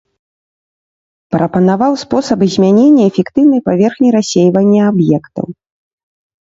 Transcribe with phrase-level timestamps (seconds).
[1.35, 5.47] Прапанаваў спосаб змянення эфектыўнай паверхні рассейвання аб'ектаў.